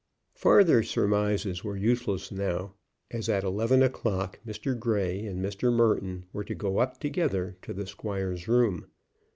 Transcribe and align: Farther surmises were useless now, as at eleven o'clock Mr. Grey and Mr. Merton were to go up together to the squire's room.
Farther 0.33 0.81
surmises 0.81 1.63
were 1.63 1.77
useless 1.77 2.31
now, 2.31 2.73
as 3.11 3.29
at 3.29 3.43
eleven 3.43 3.83
o'clock 3.83 4.39
Mr. 4.43 4.73
Grey 4.75 5.23
and 5.27 5.45
Mr. 5.45 5.71
Merton 5.71 6.25
were 6.33 6.43
to 6.43 6.55
go 6.55 6.79
up 6.79 6.99
together 6.99 7.55
to 7.61 7.71
the 7.71 7.85
squire's 7.85 8.47
room. 8.47 8.87